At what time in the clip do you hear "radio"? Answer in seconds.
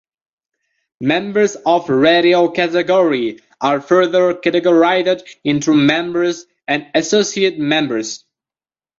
1.87-2.49